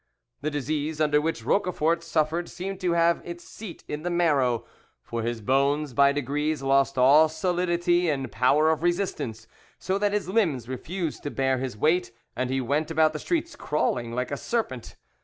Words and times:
The 0.41 0.49
disease 0.49 0.99
under 0.99 1.21
which 1.21 1.43
Roquefort 1.45 2.01
suffered 2.01 2.49
seemed 2.49 2.79
to 2.81 2.93
have 2.93 3.21
its 3.23 3.43
seat 3.43 3.83
in 3.87 4.01
the 4.01 4.09
marrow, 4.09 4.65
for 5.03 5.21
his 5.21 5.41
bones 5.41 5.93
by 5.93 6.11
degrees 6.11 6.63
lost 6.63 6.97
all 6.97 7.29
solidity 7.29 8.09
and 8.09 8.31
power 8.31 8.71
of 8.71 8.81
resistance, 8.81 9.45
so 9.77 9.99
that 9.99 10.11
his 10.13 10.27
limbs 10.27 10.67
refused 10.67 11.21
to 11.21 11.29
bear 11.29 11.59
his 11.59 11.77
weight, 11.77 12.11
and 12.35 12.49
he 12.49 12.59
went 12.61 12.89
about 12.89 13.13
the 13.13 13.19
streets 13.19 13.55
crawling 13.55 14.11
like 14.11 14.31
a 14.31 14.37
serpent. 14.37 14.95